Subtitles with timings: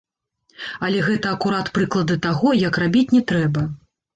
[0.87, 3.61] Але гэта акурат прыклады таго, як рабіць не трэба.